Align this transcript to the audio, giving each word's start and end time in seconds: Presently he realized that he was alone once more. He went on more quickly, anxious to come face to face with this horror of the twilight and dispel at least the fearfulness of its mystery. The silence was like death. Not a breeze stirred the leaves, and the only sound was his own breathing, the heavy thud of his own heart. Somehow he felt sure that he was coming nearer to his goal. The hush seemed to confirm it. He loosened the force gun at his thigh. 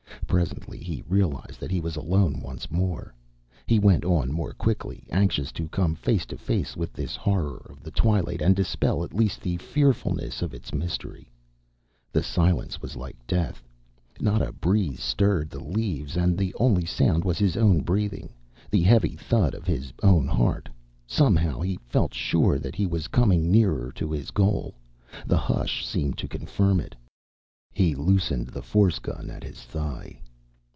Presently 0.27 0.77
he 0.77 1.03
realized 1.09 1.59
that 1.59 1.71
he 1.71 1.81
was 1.81 1.97
alone 1.97 2.39
once 2.39 2.71
more. 2.71 3.13
He 3.65 3.79
went 3.79 4.05
on 4.05 4.31
more 4.31 4.53
quickly, 4.53 5.05
anxious 5.11 5.51
to 5.51 5.67
come 5.67 5.93
face 5.93 6.25
to 6.27 6.37
face 6.37 6.77
with 6.77 6.93
this 6.93 7.17
horror 7.17 7.65
of 7.69 7.83
the 7.83 7.91
twilight 7.91 8.41
and 8.41 8.55
dispel 8.55 9.03
at 9.03 9.13
least 9.13 9.41
the 9.41 9.57
fearfulness 9.57 10.41
of 10.41 10.53
its 10.53 10.73
mystery. 10.73 11.29
The 12.13 12.23
silence 12.23 12.81
was 12.81 12.95
like 12.95 13.17
death. 13.27 13.67
Not 14.21 14.41
a 14.41 14.53
breeze 14.53 15.03
stirred 15.03 15.49
the 15.49 15.61
leaves, 15.61 16.15
and 16.15 16.37
the 16.37 16.55
only 16.57 16.85
sound 16.85 17.25
was 17.25 17.37
his 17.37 17.57
own 17.57 17.81
breathing, 17.81 18.31
the 18.69 18.83
heavy 18.83 19.17
thud 19.17 19.53
of 19.53 19.67
his 19.67 19.91
own 20.01 20.29
heart. 20.29 20.69
Somehow 21.05 21.59
he 21.59 21.77
felt 21.89 22.13
sure 22.13 22.57
that 22.57 22.75
he 22.75 22.87
was 22.87 23.09
coming 23.09 23.51
nearer 23.51 23.91
to 23.95 24.11
his 24.13 24.31
goal. 24.31 24.75
The 25.25 25.37
hush 25.37 25.85
seemed 25.85 26.17
to 26.19 26.29
confirm 26.29 26.79
it. 26.79 26.95
He 27.73 27.95
loosened 27.95 28.47
the 28.47 28.61
force 28.61 28.99
gun 28.99 29.29
at 29.29 29.45
his 29.45 29.63
thigh. 29.63 30.19